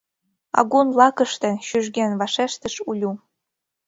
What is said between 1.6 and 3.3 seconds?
чужген вашештыш Улю.